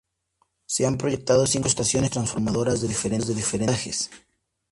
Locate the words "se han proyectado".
0.65-1.45